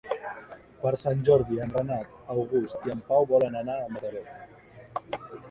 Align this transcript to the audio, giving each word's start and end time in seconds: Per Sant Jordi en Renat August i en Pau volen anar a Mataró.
Per 0.85 0.93
Sant 1.01 1.21
Jordi 1.27 1.59
en 1.65 1.75
Renat 1.75 2.15
August 2.37 2.89
i 2.89 2.95
en 2.95 3.05
Pau 3.11 3.29
volen 3.35 3.61
anar 3.61 3.79
a 3.85 3.93
Mataró. 3.99 4.27